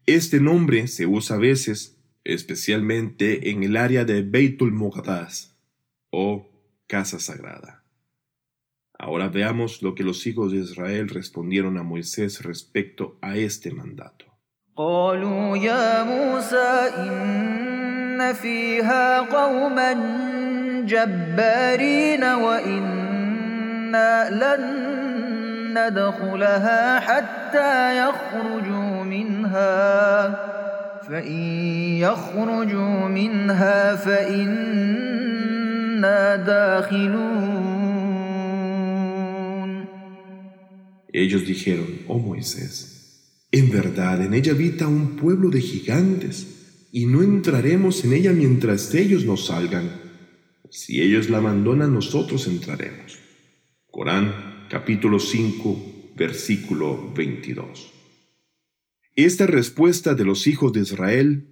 este 0.07 0.41
nombre 0.41 0.87
se 0.87 1.07
usa 1.07 1.37
a 1.37 1.39
veces 1.39 1.99
especialmente 2.25 3.51
en 3.51 3.63
el 3.63 3.77
área 3.77 4.05
de 4.05 4.23
Beitul 4.23 4.73
Muqaddas 4.73 5.57
o 6.11 6.49
Casa 6.87 7.19
Sagrada. 7.19 7.85
Ahora 8.99 9.29
veamos 9.29 9.83
lo 9.83 9.95
que 9.95 10.05
los 10.05 10.27
hijos 10.27 10.53
de 10.53 10.59
Israel 10.59 11.09
respondieron 11.09 11.79
a 11.79 11.83
Moisés 11.83 12.43
respecto 12.43 13.19
a 13.23 13.37
este 13.37 13.73
mandato. 13.73 14.27
قالوا 14.77 15.57
يا 15.57 16.05
موسى 16.05 16.91
إن 16.97 18.33
فيها 18.33 19.21
قوما 19.21 19.93
جبارين 20.87 22.25
وإنا 22.25 24.31
لن 24.31 24.84
ندخلها 25.75 27.01
حتى 27.01 27.99
يخرجوا 27.99 29.03
منها 29.05 30.29
فإن 31.09 31.43
يخرجوا 31.99 33.09
منها 33.09 33.97
فإنا 33.97 35.17
داخلون 36.37 37.51
Ellos 41.13 41.45
dijeron, 41.45 42.05
oh 42.07 42.21
Moisés, 42.21 42.73
en 43.51 43.73
verdad 43.73 44.25
en 44.25 44.33
ella 44.33 44.53
habita 44.53 44.87
un 44.87 45.17
pueblo 45.17 45.51
de 45.51 45.61
gigantes, 45.61 46.37
y 46.93 47.07
no 47.07 47.23
entraremos 47.23 48.05
en 48.05 48.13
ella 48.13 48.33
mientras 48.33 48.95
ellos 48.95 49.25
no 49.25 49.37
salgan. 49.37 49.91
Si 50.71 51.03
ellos 51.03 51.29
la 51.29 51.39
abandonan, 51.39 51.93
nosotros 51.93 52.47
entraremos. 52.47 53.19
Corán 53.91 54.44
capítulo 54.70 55.20
5, 55.20 56.14
versículo 56.16 57.14
22. 57.14 57.94
Esta 59.16 59.46
respuesta 59.46 60.16
de 60.16 60.26
los 60.26 60.48
hijos 60.48 60.74
de 60.74 60.82
Israel 60.82 61.48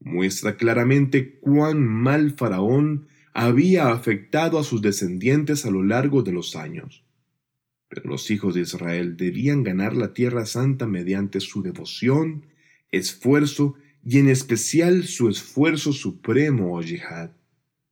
muestra 0.00 0.56
claramente 0.56 1.38
cuán 1.40 1.82
mal 1.82 2.32
Faraón 2.32 3.08
había 3.32 3.90
afectado 3.90 4.58
a 4.58 4.64
sus 4.64 4.82
descendientes 4.82 5.64
a 5.64 5.70
lo 5.70 5.82
largo 5.82 6.22
de 6.22 6.32
los 6.32 6.56
años. 6.56 7.04
Pero 7.88 8.10
los 8.10 8.30
hijos 8.30 8.54
de 8.54 8.60
Israel 8.60 9.16
debían 9.16 9.62
ganar 9.62 9.96
la 9.96 10.12
tierra 10.12 10.44
santa 10.44 10.86
mediante 10.86 11.40
su 11.40 11.62
devoción, 11.62 12.46
esfuerzo 12.90 13.76
y 14.04 14.18
en 14.18 14.28
especial 14.28 15.04
su 15.04 15.28
esfuerzo 15.28 15.92
supremo 15.92 16.76
o 16.76 16.82
yihad. 16.82 17.30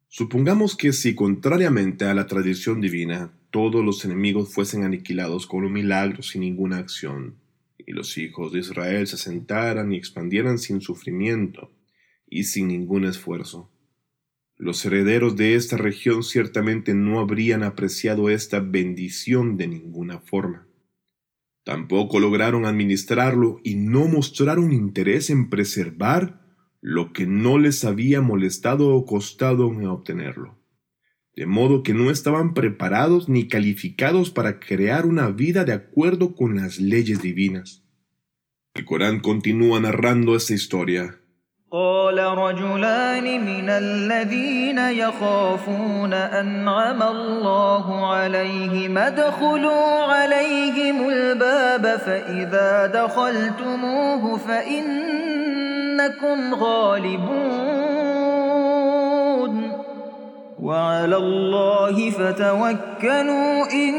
Supongamos 0.09 0.77
que 0.77 0.93
si, 0.93 1.15
contrariamente 1.15 2.05
a 2.05 2.15
la 2.15 2.27
tradición 2.27 2.81
divina, 2.81 3.33
todos 3.51 3.85
los 3.85 4.05
enemigos 4.05 4.53
fuesen 4.53 4.85
aniquilados 4.85 5.47
con 5.47 5.65
un 5.65 5.73
milagro 5.73 6.23
sin 6.23 6.43
ninguna 6.43 6.79
acción, 6.79 7.37
y 7.79 7.93
los 7.93 8.17
hijos 8.19 8.53
de 8.53 8.61
Israel 8.61 9.07
se 9.07 9.19
sentaran 9.19 9.93
y 9.93 9.97
expandieran 9.97 10.59
sin 10.59 10.81
sufrimiento 10.81 11.73
y 12.29 12.45
sin 12.45 12.69
ningún 12.69 13.05
esfuerzo, 13.05 13.71
los 14.59 14.83
herederos 14.87 15.37
de 15.37 15.55
esta 15.55 15.77
región 15.77 16.23
ciertamente 16.23 16.95
no 16.95 17.21
habrían 17.21 17.63
apreciado 17.63 18.31
esta 18.31 18.59
bendición 18.59 19.59
de 19.59 19.67
ninguna 19.67 20.19
forma. 20.19 20.67
Tampoco 21.63 22.21
lograron 22.21 22.65
administrarlo 22.65 23.61
y 23.63 23.75
no 23.75 24.09
mostraron 24.09 24.73
interés 24.73 25.29
en 25.29 25.51
preservar 25.51 26.46
lo 26.86 27.14
que 27.14 27.28
no 27.28 27.58
les 27.58 27.84
había 27.86 28.22
molestado 28.22 28.96
o 28.96 29.06
costado 29.06 29.68
en 29.68 29.86
obtenerlo. 29.88 30.58
De 31.36 31.46
modo 31.46 31.84
que 31.84 31.94
no 31.94 32.12
estaban 32.12 32.54
preparados 32.54 33.30
ni 33.30 33.48
calificados 33.48 34.32
para 34.32 34.60
crear 34.60 35.06
una 35.06 35.30
vida 35.30 35.64
de 35.64 35.74
acuerdo 35.74 36.36
con 36.36 36.56
las 36.56 36.80
leyes 36.80 37.22
divinas. 37.22 37.84
El 38.74 38.86
Corán 38.86 39.20
continúa 39.20 39.80
narrando 39.80 40.36
esta 40.36 40.54
historia 40.54 41.22
قال 41.72 42.20
رجلان 42.20 43.24
من 43.46 43.70
الذين 43.70 44.78
يخافون 44.78 46.14
أنعم 46.14 47.04
الله 47.04 48.14
عليهم 48.14 48.98
ادخلوا 48.98 50.04
عليهم 50.04 51.10
الباب 51.10 51.98
فإذا 51.98 52.88
دخلتموه 52.88 54.38
فإنكم 56.06 56.54
غالبون 56.54 57.22
وعلى 60.60 61.18
الله 61.18 62.12
فتوكلوا 62.12 63.72
إن 63.74 63.94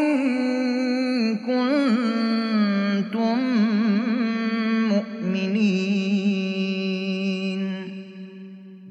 كنتم 1.39 2.43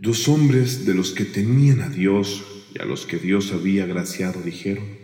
Dos 0.02 0.28
hombres 0.28 0.86
de 0.86 0.94
los 0.96 1.12
que 1.12 1.26
temían 1.26 1.80
a 1.82 1.90
Dios 1.90 2.44
y 2.74 2.82
a 2.82 2.86
los 2.86 3.06
que 3.06 3.18
Dios 3.18 3.54
había 3.54 3.84
agraciado 3.84 4.42
dijeron, 4.42 4.98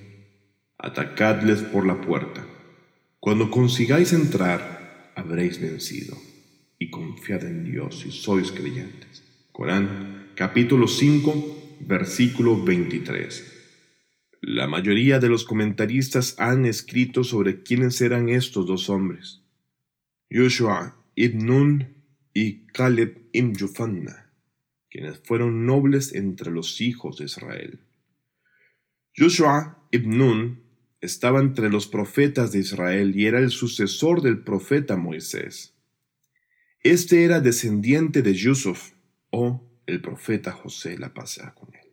Atacadles 0.80 1.62
por 1.62 1.86
la 1.86 2.02
puerta. 2.02 2.44
Cuando 3.20 3.52
consigáis 3.52 4.12
entrar, 4.12 5.14
habréis 5.16 5.62
vencido. 5.62 6.18
Y 6.83 6.91
confiad 6.91 7.45
en 7.45 7.63
Dios 7.63 8.01
si 8.01 8.11
sois 8.11 8.51
creyentes. 8.51 9.23
Corán, 9.53 10.33
capítulo 10.35 10.89
5, 10.89 11.77
versículo 11.79 12.61
23. 12.61 13.53
La 14.41 14.67
mayoría 14.67 15.21
de 15.21 15.29
los 15.29 15.45
comentaristas 15.45 16.35
han 16.41 16.67
escrito 16.67 17.23
sobre 17.23 17.63
quiénes 17.63 18.01
eran 18.01 18.29
estos 18.29 18.67
dos 18.67 18.91
hombres. 18.91 19.43
Joshua 20.29 20.97
ibn 21.15 21.47
Nun 21.47 21.95
y 22.35 22.67
Caleb 22.67 23.29
ibn 23.33 23.55
Yufanna 23.55 24.33
quienes 24.91 25.21
fueron 25.21 25.65
nobles 25.65 26.13
entre 26.13 26.51
los 26.51 26.81
hijos 26.81 27.19
de 27.19 27.27
Israel. 27.27 27.79
Joshua 29.17 29.87
ibn 29.93 30.19
Nun 30.19 30.63
estaba 31.01 31.39
entre 31.39 31.71
los 31.71 31.87
profetas 31.87 32.51
de 32.51 32.59
Israel 32.59 33.15
y 33.15 33.27
era 33.27 33.39
el 33.39 33.51
sucesor 33.51 34.21
del 34.21 34.41
profeta 34.41 34.97
Moisés. 34.97 35.72
Este 36.85 37.23
era 37.23 37.41
descendiente 37.41 38.23
de 38.23 38.35
Yusuf, 38.35 38.91
o 39.31 39.63
el 39.87 40.01
profeta 40.01 40.51
José, 40.51 40.99
la 40.99 41.15
pasea 41.15 41.55
con 41.55 41.73
él. 41.75 41.93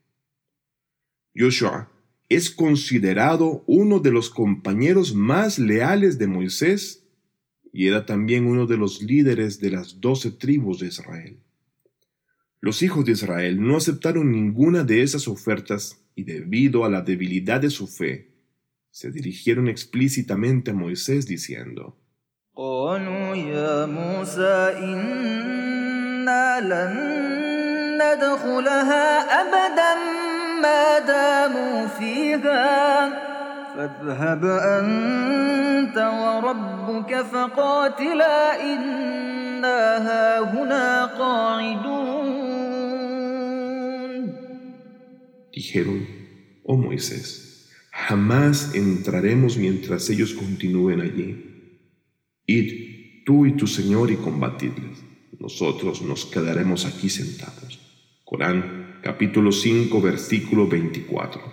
Joshua 1.35 1.91
es 2.27 2.49
considerado 2.49 3.63
uno 3.67 3.99
de 3.99 4.11
los 4.11 4.31
compañeros 4.31 5.13
más 5.13 5.59
leales 5.59 6.17
de 6.17 6.25
Moisés 6.25 7.05
y 7.71 7.85
era 7.85 8.07
también 8.07 8.47
uno 8.47 8.65
de 8.65 8.77
los 8.77 9.03
líderes 9.03 9.59
de 9.59 9.69
las 9.69 10.01
doce 10.01 10.31
tribus 10.31 10.79
de 10.79 10.87
Israel. 10.87 11.37
Los 12.59 12.81
hijos 12.81 13.05
de 13.05 13.11
Israel 13.11 13.61
no 13.61 13.77
aceptaron 13.77 14.31
ninguna 14.31 14.83
de 14.83 15.03
esas 15.03 15.27
ofertas 15.27 16.03
y 16.15 16.23
debido 16.23 16.83
a 16.83 16.89
la 16.89 17.03
debilidad 17.03 17.61
de 17.61 17.69
su 17.69 17.85
fe, 17.87 18.31
se 18.89 19.11
dirigieron 19.11 19.67
explícitamente 19.67 20.71
a 20.71 20.73
Moisés 20.73 21.27
diciendo, 21.27 21.95
قالوا 22.59 23.35
يا 23.35 23.85
موسى 23.85 24.75
إنا 24.83 26.59
لن 26.59 26.95
ندخلها 27.95 29.05
أبدا 29.41 29.93
ما 30.61 30.99
داموا 30.99 31.87
فيها 31.87 33.09
فاذهب 33.75 34.45
أنت 34.45 35.97
وربك 35.97 37.15
فقاتلا 37.21 38.61
إنا 38.61 39.97
هاهنا 40.07 41.05
قاعدون 41.05 42.19
Dijeron, 45.55 46.01
oh 46.63 46.77
Moisés, 46.77 47.27
jamás 47.91 48.73
entraremos 48.75 49.57
mientras 49.57 50.09
ellos 50.09 50.33
continúen 50.33 51.01
allí. 51.01 51.48
Id 52.51 53.25
tú 53.25 53.45
y 53.45 53.51
tu 53.51 53.67
Señor 53.67 54.09
y 54.09 54.15
combatidles. 54.15 55.03
Nosotros 55.37 56.01
nos 56.01 56.25
quedaremos 56.25 56.87
aquí 56.87 57.07
sentados. 57.07 57.79
Corán 58.25 58.97
capítulo 59.03 59.51
5 59.51 60.01
versículo 60.01 60.67
24. 60.67 61.43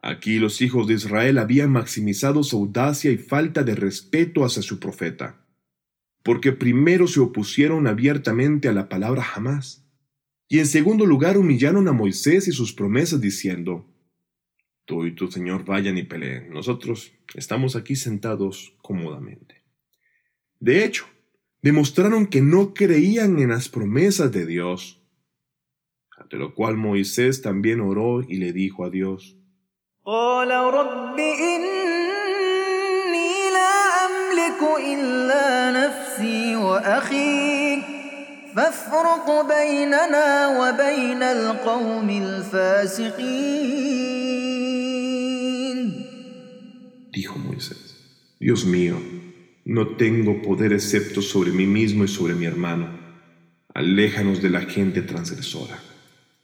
Aquí 0.00 0.38
los 0.38 0.62
hijos 0.62 0.86
de 0.86 0.94
Israel 0.94 1.36
habían 1.36 1.70
maximizado 1.70 2.42
su 2.44 2.56
audacia 2.56 3.10
y 3.10 3.18
falta 3.18 3.62
de 3.62 3.74
respeto 3.74 4.46
hacia 4.46 4.62
su 4.62 4.80
profeta, 4.80 5.44
porque 6.22 6.52
primero 6.52 7.06
se 7.06 7.20
opusieron 7.20 7.86
abiertamente 7.86 8.68
a 8.68 8.72
la 8.72 8.88
palabra 8.88 9.22
jamás 9.22 9.86
y 10.48 10.60
en 10.60 10.66
segundo 10.66 11.04
lugar 11.04 11.36
humillaron 11.36 11.88
a 11.88 11.92
Moisés 11.92 12.48
y 12.48 12.52
sus 12.52 12.72
promesas 12.72 13.20
diciendo, 13.20 13.84
Tú 14.86 15.04
y 15.04 15.14
tu 15.14 15.30
Señor 15.30 15.66
vayan 15.66 15.98
y 15.98 16.04
peleen, 16.04 16.48
nosotros 16.48 17.12
estamos 17.34 17.76
aquí 17.76 17.96
sentados 17.96 18.74
cómodamente. 18.80 19.63
De 20.64 20.82
hecho, 20.82 21.04
demostraron 21.60 22.26
que 22.26 22.40
no 22.40 22.72
creían 22.72 23.38
en 23.38 23.50
las 23.50 23.68
promesas 23.68 24.32
de 24.32 24.46
Dios. 24.46 25.04
Ante 26.16 26.38
lo 26.38 26.54
cual 26.54 26.78
Moisés 26.78 27.42
también 27.42 27.82
oró 27.82 28.22
y 28.22 28.38
le 28.38 28.54
dijo 28.54 28.82
a 28.86 28.88
Dios, 28.88 29.36
Dijo 47.12 47.38
Moisés, 47.38 48.34
Dios 48.40 48.64
mío, 48.64 48.96
no 49.64 49.96
tengo 49.96 50.42
poder 50.42 50.72
excepto 50.72 51.22
sobre 51.22 51.50
mí 51.50 51.66
mismo 51.66 52.04
y 52.04 52.08
sobre 52.08 52.34
mi 52.34 52.44
hermano. 52.44 52.88
Aléjanos 53.72 54.42
de 54.42 54.50
la 54.50 54.60
gente 54.62 55.00
transgresora. 55.02 55.80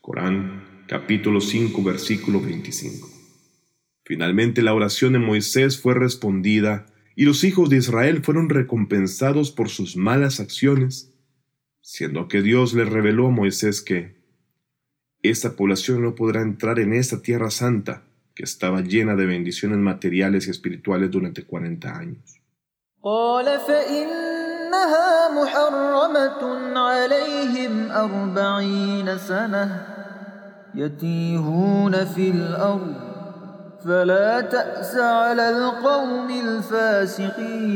Corán, 0.01 0.85
capítulo 0.87 1.41
5, 1.41 1.83
versículo 1.83 2.41
25. 2.41 3.09
Finalmente 4.05 4.63
la 4.63 4.75
oración 4.75 5.13
de 5.13 5.19
Moisés 5.19 5.79
fue 5.79 5.95
respondida 5.95 6.87
y 7.15 7.27
los 7.27 7.45
hijos 7.45 7.69
de 7.69 7.77
Israel 7.77 8.25
fueron 8.25 8.49
recompensados 8.49 9.51
por 9.51 9.69
sus 9.69 9.97
malas 9.97 10.41
acciones, 10.41 11.13
siendo 11.83 12.27
que 12.27 12.41
Dios 12.41 12.73
le 12.73 12.85
reveló 12.85 13.27
a 13.27 13.31
Moisés 13.31 13.83
que 13.83 14.17
esta 15.23 15.55
población 15.55 16.03
no 16.03 16.15
podrá 16.15 16.41
entrar 16.41 16.79
en 16.79 16.95
esta 16.95 17.21
tierra 17.21 17.51
santa, 17.51 18.07
que 18.35 18.45
estaba 18.45 18.81
llena 18.81 19.15
de 19.15 19.27
bendiciones 19.27 19.79
materiales 19.79 20.47
y 20.47 20.51
espirituales 20.51 21.11
durante 21.11 21.45
40 21.45 21.99
años. 21.99 22.40
قال 23.04 23.60
فإنها 23.60 25.30
محرمة 25.42 26.42
عليهم 26.80 27.92
أربعين 27.92 29.18
سنة 29.18 29.86
يتيهون 30.76 32.06
في 32.06 32.30
الأرض 32.30 32.96
فلا 33.86 34.42
تأس 34.42 34.96
على 34.96 35.50
القوم 35.50 36.30
الفاسقين 36.30 37.76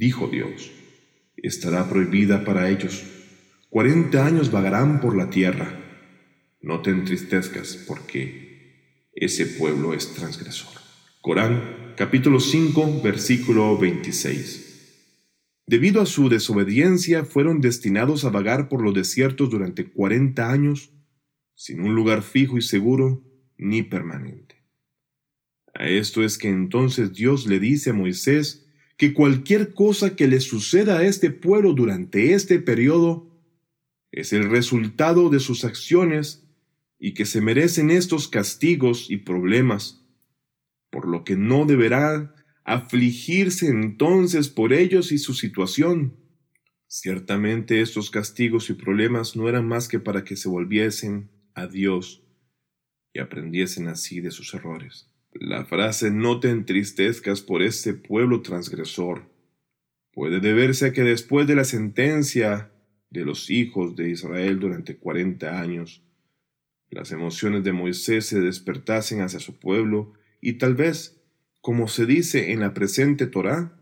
Dijo 0.00 0.28
Dios, 0.28 0.70
estará 1.36 1.86
prohibida 1.90 2.42
para 2.42 2.70
ellos. 2.70 3.04
Cuarenta 3.68 4.24
años 4.24 4.50
vagarán 4.50 5.00
por 5.02 5.14
la 5.14 5.28
tierra. 5.28 5.78
No 6.62 6.80
te 6.80 6.88
entristezcas 6.88 7.76
porque 7.86 9.10
ese 9.14 9.44
pueblo 9.44 9.92
es 9.92 10.14
transgresor. 10.14 10.80
Corán, 11.25 11.95
capítulo 11.97 12.39
5, 12.39 13.01
versículo 13.01 13.75
26. 13.79 15.09
Debido 15.65 15.99
a 15.99 16.05
su 16.05 16.29
desobediencia, 16.29 17.25
fueron 17.25 17.61
destinados 17.61 18.25
a 18.25 18.29
vagar 18.29 18.69
por 18.69 18.83
los 18.83 18.93
desiertos 18.93 19.49
durante 19.49 19.89
40 19.89 20.51
años, 20.51 20.91
sin 21.55 21.81
un 21.81 21.95
lugar 21.95 22.21
fijo 22.21 22.59
y 22.59 22.61
seguro 22.61 23.23
ni 23.57 23.81
permanente. 23.81 24.63
A 25.73 25.87
esto 25.87 26.23
es 26.23 26.37
que 26.37 26.49
entonces 26.49 27.11
Dios 27.13 27.47
le 27.47 27.59
dice 27.59 27.89
a 27.89 27.93
Moisés 27.93 28.67
que 28.95 29.11
cualquier 29.11 29.73
cosa 29.73 30.15
que 30.15 30.27
le 30.27 30.39
suceda 30.39 30.99
a 30.99 31.05
este 31.05 31.31
pueblo 31.31 31.73
durante 31.73 32.33
este 32.35 32.59
periodo 32.59 33.35
es 34.11 34.31
el 34.31 34.47
resultado 34.47 35.31
de 35.31 35.39
sus 35.39 35.65
acciones 35.65 36.47
y 36.99 37.15
que 37.15 37.25
se 37.25 37.41
merecen 37.41 37.89
estos 37.89 38.27
castigos 38.27 39.09
y 39.09 39.17
problemas, 39.17 40.04
por 40.95 41.09
lo 41.09 41.25
que 41.25 41.35
no 41.35 41.65
deberá 41.65 42.33
afligirse 42.63 43.67
entonces 43.67 44.47
por 44.47 44.71
ellos 44.71 45.11
y 45.11 45.17
su 45.17 45.33
situación. 45.33 46.15
Ciertamente 46.87 47.81
estos 47.81 48.09
castigos 48.09 48.69
y 48.69 48.75
problemas 48.75 49.35
no 49.35 49.49
eran 49.49 49.67
más 49.67 49.89
que 49.89 49.99
para 49.99 50.23
que 50.23 50.37
se 50.37 50.47
volviesen 50.47 51.29
a 51.53 51.67
Dios 51.67 52.23
y 53.11 53.19
aprendiesen 53.19 53.89
así 53.89 54.21
de 54.21 54.31
sus 54.31 54.53
errores. 54.53 55.11
La 55.33 55.65
frase 55.65 56.11
no 56.11 56.39
te 56.39 56.49
entristezcas 56.49 57.41
por 57.41 57.61
este 57.61 57.93
pueblo 57.93 58.41
transgresor 58.41 59.35
puede 60.13 60.39
deberse 60.39 60.85
a 60.85 60.93
que 60.93 61.03
después 61.03 61.45
de 61.45 61.55
la 61.55 61.65
sentencia 61.65 62.71
de 63.09 63.25
los 63.25 63.49
hijos 63.49 63.97
de 63.97 64.11
Israel 64.11 64.61
durante 64.61 64.95
cuarenta 64.95 65.59
años, 65.59 66.05
las 66.89 67.11
emociones 67.11 67.65
de 67.65 67.73
Moisés 67.73 68.27
se 68.27 68.39
despertasen 68.39 69.19
hacia 69.19 69.41
su 69.41 69.59
pueblo 69.59 70.13
y 70.45 70.59
tal 70.59 70.75
vez, 70.75 71.19
como 71.59 71.87
se 71.87 72.05
dice 72.05 72.51
en 72.51 72.59
la 72.59 72.75
presente 72.75 73.25
Torá, 73.25 73.81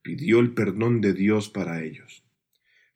pidió 0.00 0.40
el 0.40 0.54
perdón 0.54 1.02
de 1.02 1.12
Dios 1.12 1.50
para 1.50 1.84
ellos. 1.84 2.24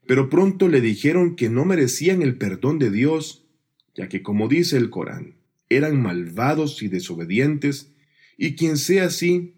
Pero 0.06 0.30
pronto 0.30 0.66
le 0.66 0.80
dijeron 0.80 1.36
que 1.36 1.50
no 1.50 1.66
merecían 1.66 2.22
el 2.22 2.38
perdón 2.38 2.78
de 2.78 2.90
Dios, 2.90 3.46
ya 3.94 4.08
que 4.08 4.22
como 4.22 4.48
dice 4.48 4.78
el 4.78 4.88
Corán, 4.88 5.36
eran 5.68 6.00
malvados 6.00 6.82
y 6.82 6.88
desobedientes 6.88 7.92
y 8.38 8.56
quien 8.56 8.78
sea 8.78 9.04
así, 9.04 9.56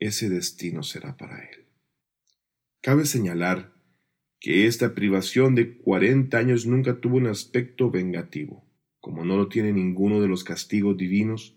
ese 0.00 0.28
destino 0.28 0.82
será 0.82 1.16
para 1.16 1.38
él. 1.44 1.66
Cabe 2.80 3.06
señalar 3.06 3.72
que 4.40 4.66
esta 4.66 4.96
privación 4.96 5.54
de 5.54 5.78
cuarenta 5.78 6.38
años 6.38 6.66
nunca 6.66 7.00
tuvo 7.00 7.18
un 7.18 7.28
aspecto 7.28 7.88
vengativo, 7.92 8.68
como 8.98 9.24
no 9.24 9.36
lo 9.36 9.48
tiene 9.48 9.72
ninguno 9.72 10.20
de 10.20 10.26
los 10.26 10.42
castigos 10.42 10.96
divinos, 10.96 11.56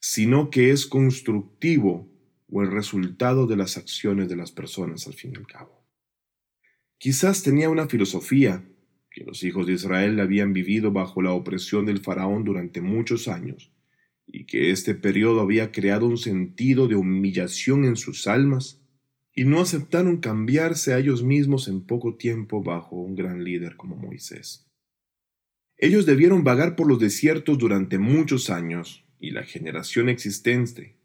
sino 0.00 0.50
que 0.50 0.70
es 0.70 0.86
constructivo 0.86 2.08
o 2.50 2.62
el 2.62 2.70
resultado 2.70 3.46
de 3.46 3.56
las 3.56 3.76
acciones 3.76 4.28
de 4.28 4.36
las 4.36 4.52
personas 4.52 5.06
al 5.06 5.14
fin 5.14 5.32
y 5.34 5.38
al 5.38 5.46
cabo. 5.46 5.84
Quizás 6.98 7.42
tenía 7.42 7.70
una 7.70 7.88
filosofía 7.88 8.64
que 9.10 9.24
los 9.24 9.42
hijos 9.42 9.66
de 9.66 9.74
Israel 9.74 10.18
habían 10.20 10.52
vivido 10.52 10.92
bajo 10.92 11.22
la 11.22 11.32
opresión 11.32 11.86
del 11.86 12.00
faraón 12.00 12.44
durante 12.44 12.80
muchos 12.80 13.28
años, 13.28 13.72
y 14.26 14.44
que 14.44 14.70
este 14.70 14.94
periodo 14.94 15.40
había 15.40 15.72
creado 15.72 16.06
un 16.06 16.18
sentido 16.18 16.86
de 16.86 16.96
humillación 16.96 17.84
en 17.84 17.96
sus 17.96 18.26
almas, 18.26 18.82
y 19.34 19.44
no 19.44 19.60
aceptaron 19.60 20.18
cambiarse 20.18 20.92
a 20.92 20.98
ellos 20.98 21.22
mismos 21.22 21.68
en 21.68 21.86
poco 21.86 22.16
tiempo 22.16 22.62
bajo 22.62 22.96
un 22.96 23.14
gran 23.14 23.44
líder 23.44 23.76
como 23.76 23.96
Moisés. 23.96 24.68
Ellos 25.76 26.06
debieron 26.06 26.42
vagar 26.42 26.74
por 26.74 26.88
los 26.88 26.98
desiertos 26.98 27.56
durante 27.56 27.98
muchos 27.98 28.50
años, 28.50 29.04
y 29.20 29.30
la 29.30 29.42
generación 29.44 30.08
existente, 30.08 30.96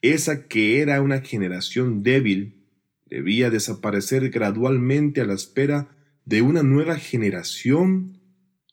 esa 0.00 0.48
que 0.48 0.80
era 0.80 1.00
una 1.00 1.20
generación 1.20 2.02
débil, 2.02 2.66
debía 3.06 3.50
desaparecer 3.50 4.30
gradualmente 4.30 5.20
a 5.20 5.24
la 5.24 5.34
espera 5.34 5.96
de 6.24 6.42
una 6.42 6.62
nueva 6.62 6.96
generación, 6.96 8.20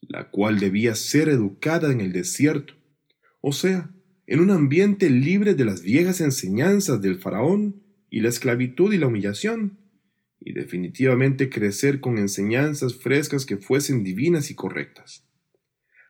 la 0.00 0.30
cual 0.30 0.58
debía 0.58 0.94
ser 0.94 1.28
educada 1.28 1.92
en 1.92 2.00
el 2.00 2.12
desierto 2.12 2.80
o 3.40 3.52
sea, 3.52 3.90
en 4.26 4.40
un 4.40 4.50
ambiente 4.50 5.10
libre 5.10 5.54
de 5.54 5.64
las 5.64 5.82
viejas 5.82 6.20
enseñanzas 6.20 7.00
del 7.00 7.18
faraón 7.18 7.82
y 8.10 8.20
la 8.20 8.28
esclavitud 8.28 8.92
y 8.92 8.98
la 8.98 9.06
humillación, 9.06 9.78
y 10.38 10.52
definitivamente 10.52 11.50
crecer 11.50 12.00
con 12.00 12.18
enseñanzas 12.18 12.94
frescas 12.94 13.44
que 13.44 13.56
fuesen 13.56 14.04
divinas 14.04 14.50
y 14.50 14.54
correctas. 14.54 15.26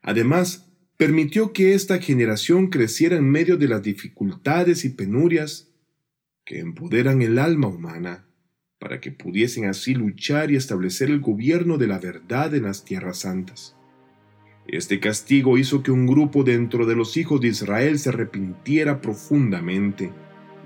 Además, 0.03 0.70
permitió 1.01 1.55
que 1.55 1.73
esta 1.73 1.99
generación 1.99 2.67
creciera 2.67 3.17
en 3.17 3.25
medio 3.25 3.57
de 3.57 3.69
las 3.69 3.83
dificultades 3.83 4.85
y 4.85 4.91
penurias 4.91 5.71
que 6.45 6.59
empoderan 6.59 7.23
el 7.23 7.39
alma 7.39 7.69
humana 7.69 8.27
para 8.79 9.01
que 9.01 9.11
pudiesen 9.11 9.65
así 9.65 9.95
luchar 9.95 10.51
y 10.51 10.57
establecer 10.57 11.09
el 11.09 11.21
gobierno 11.21 11.79
de 11.79 11.87
la 11.87 11.99
verdad 11.99 12.55
en 12.55 12.65
las 12.65 12.85
tierras 12.85 13.21
santas. 13.21 13.75
Este 14.67 15.01
castigo 15.01 15.57
hizo 15.57 15.83
que 15.83 15.91
un 15.91 16.07
grupo 16.07 16.45
dentro 16.45 16.85
de 16.85 16.97
los 16.97 17.17
hijos 17.17 17.41
de 17.41 17.49
Israel 17.49 17.99
se 17.99 18.11
arrepintiera 18.11 19.01
profundamente 19.01 20.13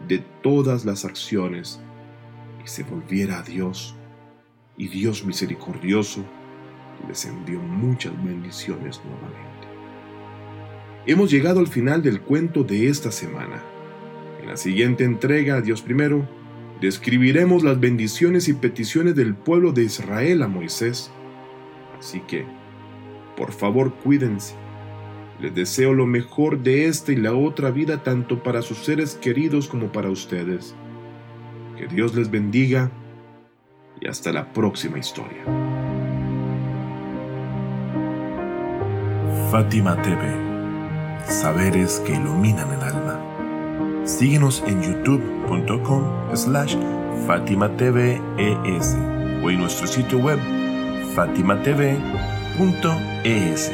de 0.09 0.19
todas 0.43 0.85
las 0.85 1.05
acciones 1.05 1.79
y 2.65 2.67
se 2.67 2.83
volviera 2.83 3.39
a 3.39 3.43
Dios. 3.45 3.95
Y 4.77 4.89
Dios 4.89 5.25
misericordioso 5.25 6.25
les 7.07 7.25
envió 7.25 7.61
muchas 7.61 8.13
bendiciones 8.25 9.01
nuevamente. 9.05 9.54
Hemos 11.07 11.31
llegado 11.31 11.61
al 11.61 11.67
final 11.67 12.03
del 12.03 12.23
cuento 12.23 12.65
de 12.65 12.89
esta 12.89 13.13
semana. 13.13 13.63
En 14.41 14.49
la 14.49 14.57
siguiente 14.57 15.05
entrega, 15.05 15.61
Dios 15.61 15.83
primero, 15.83 16.27
describiremos 16.81 17.63
las 17.63 17.79
bendiciones 17.79 18.49
y 18.49 18.55
peticiones 18.55 19.15
del 19.15 19.35
pueblo 19.35 19.73
de 19.73 19.85
Israel 19.85 20.43
a 20.43 20.49
Moisés. 20.49 21.11
Así 21.99 22.21
que, 22.21 22.47
por 23.37 23.53
favor, 23.53 23.93
cuídense. 23.97 24.55
Les 25.41 25.55
deseo 25.55 25.93
lo 25.93 26.07
mejor 26.07 26.63
de 26.63 26.87
esta 26.87 27.13
y 27.13 27.17
la 27.17 27.35
otra 27.35 27.71
vida 27.71 28.03
tanto 28.03 28.43
para 28.43 28.63
sus 28.63 28.79
seres 28.79 29.15
queridos 29.15 29.69
como 29.69 29.93
para 29.93 30.09
ustedes. 30.09 30.75
Que 31.77 31.87
Dios 31.87 32.15
les 32.15 32.31
bendiga 32.31 32.91
y 34.01 34.09
hasta 34.09 34.33
la 34.33 34.55
próxima 34.55 34.99
historia. 34.99 35.45
Fátima 39.51 40.01
TV. 40.01 40.44
Saberes 41.29 42.01
que 42.07 42.13
iluminan 42.15 42.73
el 42.73 42.83
alma. 42.83 43.21
Síguenos 44.05 44.63
en 44.67 44.83
youtube.com 44.83 46.03
slash 46.35 46.77
Fátima 47.27 47.69
o 47.69 49.51
en 49.51 49.59
nuestro 49.59 49.87
sitio 49.87 50.19
web 50.19 50.39
fatimatv.com 51.15 52.35
punto 52.57 52.95
es 53.25 53.73